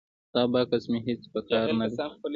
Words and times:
ستا 0.29 0.41
بکس 0.51 0.83
مې 0.91 0.99
هیڅ 1.07 1.21
په 1.33 1.39
کار 1.49 1.67
نه 1.79 1.87
دی. 1.93 2.05